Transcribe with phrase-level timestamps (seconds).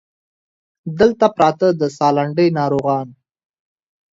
[0.99, 3.07] دلته پراته د سالنډۍ ناروغان